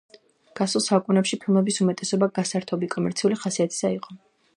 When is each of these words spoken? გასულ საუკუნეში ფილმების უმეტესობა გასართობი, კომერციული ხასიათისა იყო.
გასულ 0.59 0.83
საუკუნეში 0.85 1.37
ფილმების 1.43 1.77
უმეტესობა 1.85 2.31
გასართობი, 2.39 2.89
კომერციული 2.95 3.39
ხასიათისა 3.43 3.93
იყო. 3.99 4.19